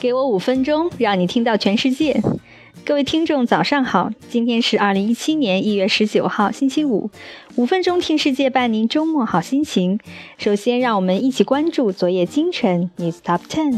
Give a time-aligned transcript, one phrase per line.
[0.00, 2.22] 给我五分钟，让你听到全世界。
[2.86, 4.10] 各位听众，早上好！
[4.30, 7.10] 今天是二零一七年一月十九号，星期五。
[7.56, 10.00] 五分钟听世界，伴您周末好心情。
[10.38, 13.76] 首先，让我们一起关注昨夜今晨 News Top Ten。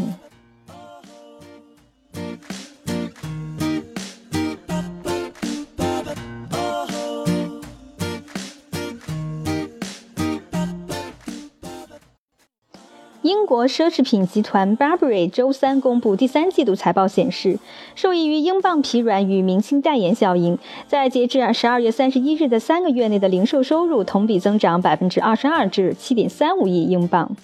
[13.23, 17.57] 英国奢侈品集团 Burberry 周三公布第三季度财报显示，
[17.95, 20.59] 受益于英镑疲软与明星代言效应，
[20.89, 27.37] 在截至十二月三十一日的三个月内的零售收入同比增长百分之二十二至七点三五亿英镑。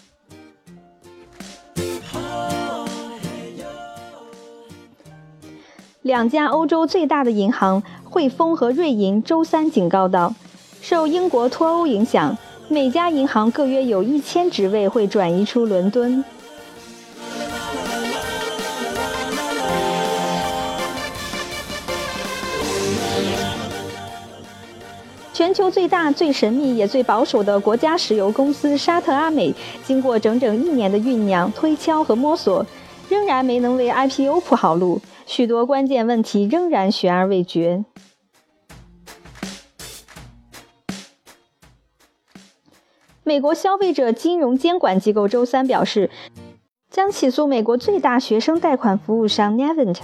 [6.03, 10.35] 两家欧洲最大的银行汇丰和瑞银周三警告道，
[10.81, 12.37] 受英国脱欧影响。
[12.71, 16.23] 每家银行各约有一千职位会转移出伦敦。
[25.33, 32.67] 全球最大、最神秘也最保守的国家石油公司沙特阿美，经过整整一年的酝酿、推敲和摸索，
[33.09, 37.85] 仍然没能为 IPO 铺好路，许多关键问题仍然悬而未决。
[43.29, 46.09] 美国消费者金融监管机构周三表示，
[46.91, 49.99] 将起诉美国最大学生贷款服务商 Navent，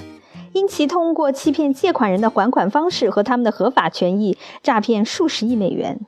[0.53, 6.01] 因其通过欺骗借款人的还款方式和他们的合法权益，诈骗数十亿美元。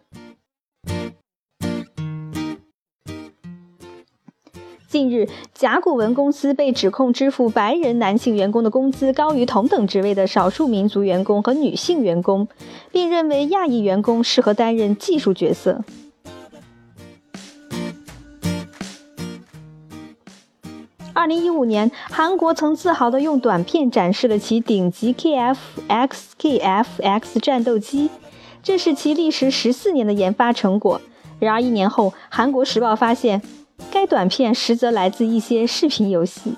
[4.86, 12.46] 近日，甲骨文公司被指控支付白人男性员工的工资高于同等职位的少数民族员工和女性员工，
[12.92, 15.82] 并认为亚裔员工适合担任技术角色。
[21.16, 28.10] 二零一五年，韩国曾自豪地用短片展示了其顶级 KF-X KF-X 战斗机，
[28.62, 31.00] 这是其历时十四年的研发成果。
[31.38, 33.40] 然而一年后，韩国时报发现，
[33.90, 36.52] 该短片实则来自一些视频游戏。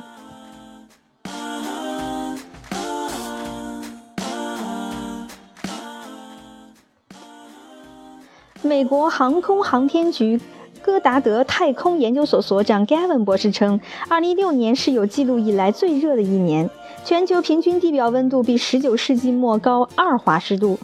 [8.63, 10.41] 美国航空航天局。
[10.89, 13.79] 戈达德太空研究所所长 Gavin 博士称
[14.09, 16.71] ，2016年是有记录以来最热的一年，
[17.05, 20.79] 全球平均地表温度比19世纪末高2华氏度。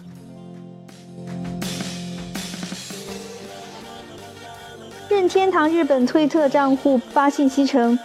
[5.09, 7.99] 任天堂日本推特账户发信息称，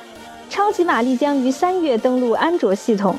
[0.49, 3.17] 超级玛丽将于三月登陆安卓系统。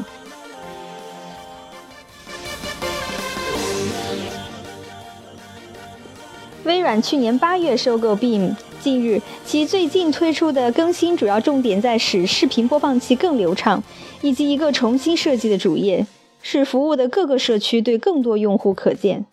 [6.71, 8.55] 微软去年八月收购 Beam。
[8.81, 13.83] 近日，其最近推出的更新主要重点在使视频播放器更流畅，
[14.23, 16.07] 以及一个重新设计的主页，
[16.43, 19.27] 使服务的各个社区对更多用户可见。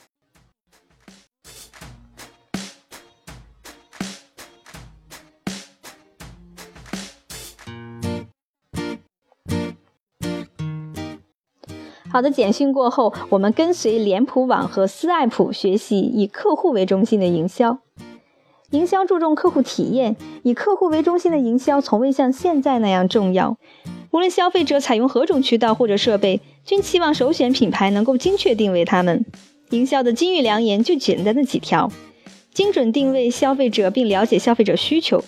[12.18, 17.78] 好的，简讯过后，我们跟随脸谱网和思爱普学习以客户为中心的营销。
[18.72, 23.60] 营销注重客户体验，以客户为中心的营销从未像现在那样重要。
[24.10, 29.24] 无论消费者采用何种渠道或者设备，均期望首选品牌能够精确定位他们。
[29.70, 31.92] 营销的金玉良言就简单的几条：
[32.52, 35.24] 精准定位消费者并了解消费者需求，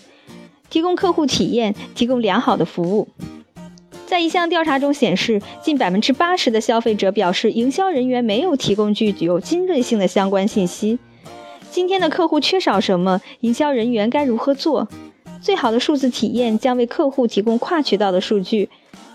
[0.72, 3.10] 提供客户体验，提供良好的服务。
[4.10, 10.98] 在一项调查中显示，近百分之八十的消费者表示，营销人员没有提供具有精锐性的相关信息。
[11.70, 13.22] 今天的客户缺少什么？
[13.42, 14.88] 营销人员该如何做？
[15.40, 18.70] 最好的数字体验将为客户提供跨渠道的数据，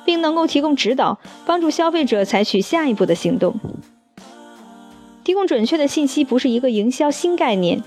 [0.05, 3.57] 并能够提供指导，帮助消费者采取下一步的行动。
[5.25, 7.83] 提供准确的信息不是一个营销新概念，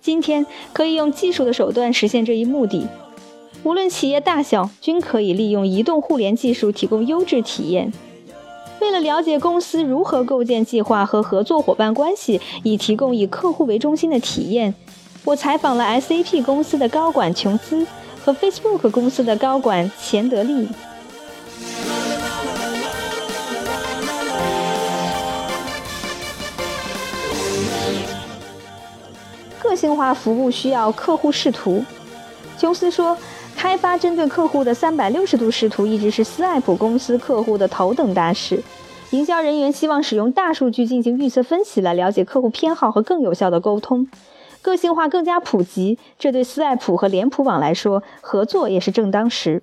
[0.00, 2.86] 今天可以用技术的手段实现这一目的。
[3.64, 7.92] 无论企业大小，均可以利用移动互联技术提供优质体验。
[8.80, 14.74] 为了了解公司如何构建计划和合作伙伴关系，以提供以客户为中心的体验，
[15.24, 17.86] 我采访了 SAP 公司的高管琼斯
[18.24, 20.68] 和 Facebook 公司的高管钱德利。
[29.60, 31.84] 个性化服务需要客户视图，
[32.58, 33.16] 琼斯说。
[33.62, 38.60] 开发针对客户的三百六十度视图一直是斯爱普公司客户的头等大事。
[39.10, 44.08] 营销人员希望使用大数据进行预测分析来了解客户偏好和更有效的沟通。
[44.62, 49.62] 个性化更加普及，这对斯爱普和脸谱网来说，合作也是正当时。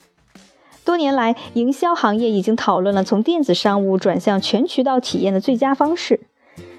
[0.85, 6.21] 多年来，营销行业已经讨论了从电子商务转向全渠道体验的最佳方式。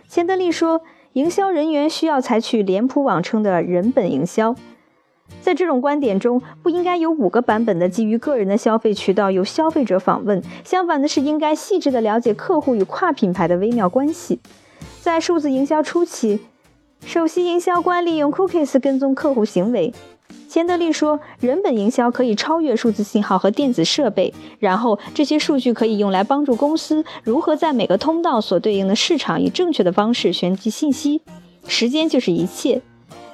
[0.08, 0.81] 钱德利说，
[1.12, 4.56] 营销人员需要采取脸谱网称的人本营销。
[5.41, 14.38] 在这种观点中，不应该有五个版本的基于个人的消费渠道由消费者访问，相反的是应该细致地了解客户与跨品牌的微妙关系。
[15.00, 16.41] 在数字营销初期，
[17.06, 19.94] 首席营销官利用 cookies 跟踪客户行为。
[20.47, 31.23] 钱德利说，人本营销可以超越数字信号和电子设备，然后这些数据可以用来帮助公司如何在每个通道所对应的市场以正确的方式传递信息。
[31.67, 32.82] 时间就是一切。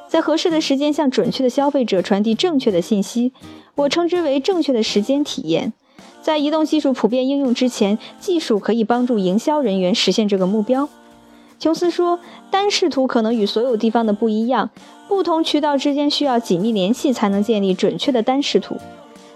[0.09, 3.33] 在合适的时间向准确的消费者传递正确的信息，
[3.75, 5.73] 我称之为正确的时间体验。
[6.23, 10.89] 在移动技术普遍应用之前，技术可以帮助营销人员实现这个目标。
[11.59, 12.19] 琼斯说，
[12.51, 14.71] 单视图可能与所有地方的不一样，
[15.09, 18.77] 不同渠道之间需要紧密联系才能建立准确的单视图。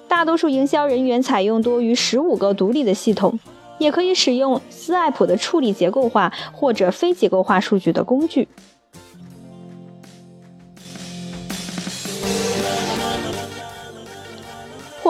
[0.07, 3.39] 大多数营销人员采用多于十五个独立的系统，
[3.79, 8.49] 也可以使用斯艾普的处理结构化或者非结构化数据的工具。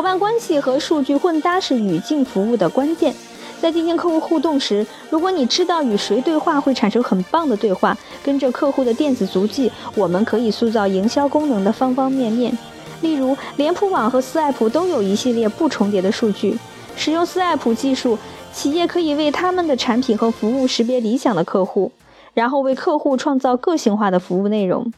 [0.00, 3.14] 伙伴关系和数据混搭是语境服务的关键。
[3.60, 7.94] 在进行客户互动时，如果你知道与谁对话会产生很棒的对话，
[8.24, 12.56] 跟着客户的电子足迹，我们可以塑造营销功能的方方面面。
[13.02, 16.58] 例如，脸谱网和斯艾普都有一系列不重叠的数据。
[16.96, 18.18] 使用斯艾普技术，
[18.54, 21.92] 企业可以为他们的产品和服务识别理想的客户，
[22.32, 24.90] 然后为客户创造个性化的服务内容。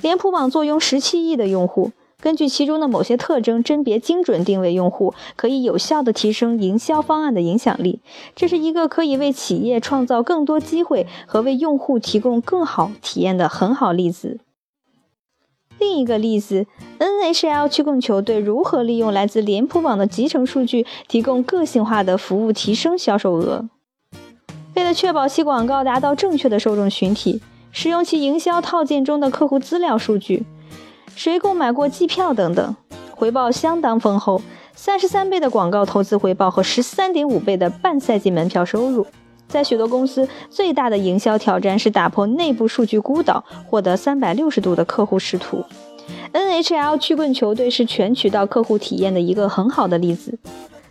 [0.00, 1.92] 脸谱网坐拥十七亿的用户。
[2.24, 8.00] 根据其中的某些特征，甄别精准定位用户，可以有效地提升营销方案的影响力。
[8.34, 14.40] 这是一个可以为企业创造更多机会和为用户提供更好体验的很好例子。
[15.78, 16.66] 另一个例子
[16.98, 23.68] ，NHL 曲棍球队如何利用来自脸谱网的集成数据，提供个性化的服务，提升销售额。
[24.74, 30.46] 为了确保其广告达到正确的受众群体，使用其营销套件中的客户资料数据。
[31.16, 32.76] 谁购买过机票等等，
[33.12, 34.42] 回报相当丰厚，
[34.74, 39.06] 三十三倍的广告投资回报和十三点五倍的半赛季门票收入。
[39.46, 45.64] 在许多公司，最大的营销挑战是打破内部数据孤岛，获得三百六十度的客户视图。
[46.32, 50.38] NHL 曲棍球队是全渠道客户体验的一个很好的例子。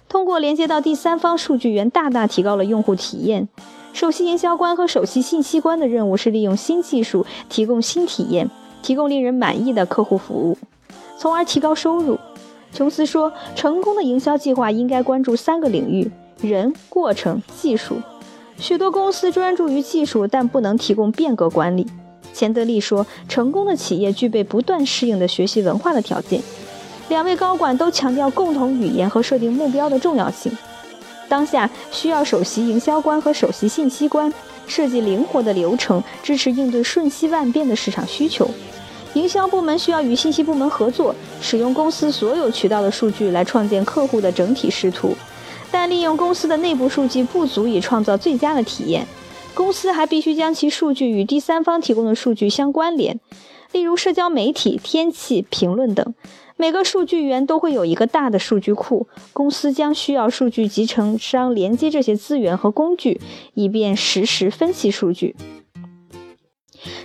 [0.07, 3.49] 通过连接到第三方数据源，大大提高了用户体验。
[3.91, 8.49] 首席营销官和首席信息官的任务是利用新技术提供新体验。
[8.83, 10.57] 提供令人满意的客户服务，
[11.18, 12.19] 从而提高收入。
[12.71, 17.97] 琼斯说，成功的营销计划应该关注三个领域：人、过程、技术。
[18.57, 21.88] 许多公司专注于技术，但不能提供变革管理。
[22.33, 26.41] 钱德利说，成功的企业具备不断适应的学习文化的条件。
[27.09, 30.51] 两位高管都强调共同语言和设定目标的重要性。
[31.30, 34.31] 当下需要首席营销官和首席信息官
[34.68, 38.50] 设计灵活的流程，支持应对瞬息万变的市场需求。
[39.13, 45.15] 营销部门需要与信息部门合作，使用公司所有渠道的数据来创建客户的整体视图，
[45.69, 49.06] 但利用公司的内部数据不足以创造最佳的体验。
[49.54, 53.19] 公司还必须将其数据与第三方提供的数据相关联，
[53.73, 56.13] 例如社交媒体、天气、评论等。
[56.56, 63.19] 每个数据源都会有一个大的数据库，公司将需要数据集成商连接这些资源和工具，
[63.56, 65.35] 以便实时分析数据。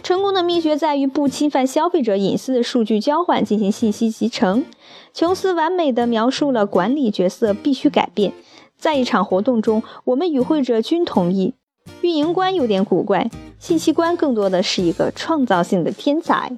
[0.02, 4.64] 成功的秘诀在于不侵犯消费者隐私的数据交换进行信息集成。
[5.14, 8.32] 琼斯完美地描述了管理角色必须改变。
[8.76, 11.54] 在一场活动中，我们与会者均同意，
[12.02, 16.56] 运营官有点古怪，信息官更多的是一个创造性的天才。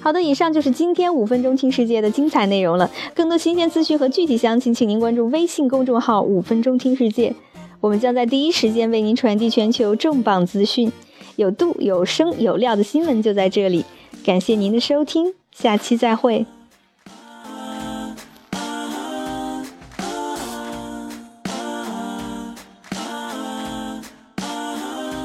[0.00, 2.90] 好的，以上就是今天五分钟听世界的精彩内容了。
[3.14, 7.34] 更多新鲜资讯和具体详情，请您关注微信公众号“五分钟听世界”，
[7.80, 10.90] 我们将在第一时间为您传递全球重磅资讯，
[11.36, 13.84] 有度、有声、有料的新闻就在这里。
[14.24, 16.46] 感谢您的收听，下期再会。